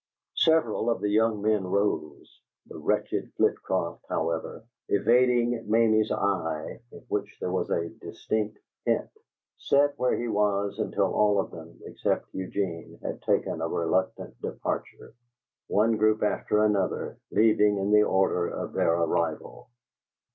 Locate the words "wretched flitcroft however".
2.79-4.65